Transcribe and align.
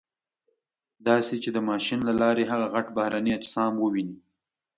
داسې 1.07 1.33
چې 1.43 1.49
د 1.55 1.57
ماشین 1.69 1.99
له 2.09 2.13
لارې 2.21 2.43
هغه 2.51 2.67
غټ 2.73 2.87
بهرني 2.97 3.31
اجسام 3.37 3.73
وویني. 3.77 4.17